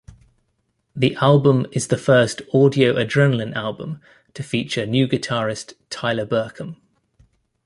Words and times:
The 0.95 1.13
album 1.17 1.67
is 1.71 1.89
the 1.89 1.95
first 1.99 2.41
Audio 2.55 2.95
Adrenaline 2.95 3.53
album 3.53 4.01
to 4.33 4.41
feature 4.41 4.87
new 4.87 5.07
guitarist, 5.07 5.75
Tyler 5.91 6.25
Burkum. 6.25 6.77